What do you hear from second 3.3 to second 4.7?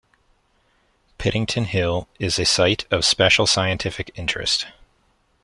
Scientific Interest.